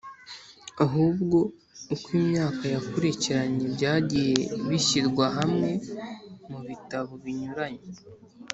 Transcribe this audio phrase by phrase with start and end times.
[0.85, 1.39] ahubwo
[1.93, 5.69] uko imyaka yakurikiranye byagiye bishyirwa hamwe
[6.49, 7.87] mu bitabo binyuranye,